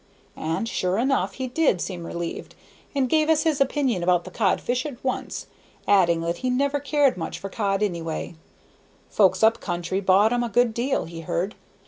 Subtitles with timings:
[0.35, 2.55] And sure enough he did seem relieved,
[2.95, 5.45] and gave us his opinion about the codfish at once,
[5.87, 8.33] adding that he never cared much for cod any way;
[9.11, 11.53] folks up country bought 'em a good deal, he heard.